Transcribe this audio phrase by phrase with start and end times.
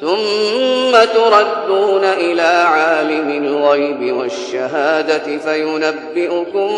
[0.00, 6.70] ثم تردون إلى عالم الغيب والشهادة فينبئكم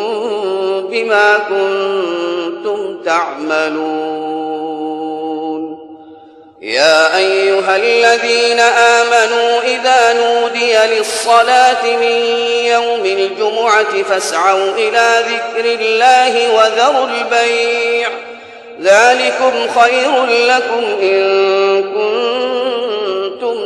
[0.91, 4.61] بما كنتم تعملون.
[6.63, 12.17] يا أيها الذين آمنوا إذا نودي للصلاة من
[12.67, 18.09] يوم الجمعة فاسعوا إلى ذكر الله وذروا البيع.
[18.83, 22.60] ذلكم خير لكم إن كنتم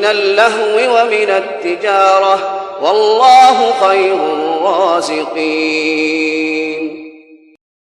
[0.00, 5.40] من اللهو ومن التجارة والله خير الرازقين.